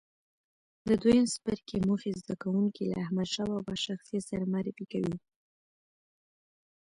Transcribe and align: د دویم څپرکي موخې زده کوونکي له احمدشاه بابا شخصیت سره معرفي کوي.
د 0.87 0.89
دویم 1.01 1.25
څپرکي 1.33 1.77
موخې 1.87 2.11
زده 2.21 2.35
کوونکي 2.43 2.83
له 2.91 2.95
احمدشاه 3.03 3.49
بابا 3.51 3.75
شخصیت 3.85 4.23
سره 4.31 4.49
معرفي 4.53 4.85
کوي. 4.93 5.17